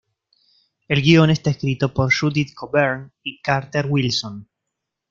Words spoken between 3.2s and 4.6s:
y Carter Wilson.